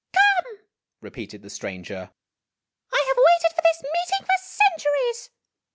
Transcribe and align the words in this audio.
"Come," 0.13 0.61
repeated 0.99 1.43
the 1.43 1.51
stranger; 1.51 2.09
"I 2.91 3.05
have 3.09 3.17
waited 3.17 3.55
for 3.55 3.61
this 3.61 3.83
meet 3.83 4.19
ing 4.19 4.25
for 4.25 4.33
centuries. 4.39 5.29